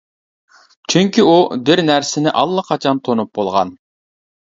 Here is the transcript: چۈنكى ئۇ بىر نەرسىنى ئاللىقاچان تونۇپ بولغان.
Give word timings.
چۈنكى 0.93 1.25
ئۇ 1.31 1.35
بىر 1.67 1.81
نەرسىنى 1.89 2.33
ئاللىقاچان 2.39 3.03
تونۇپ 3.09 3.31
بولغان. 3.41 3.75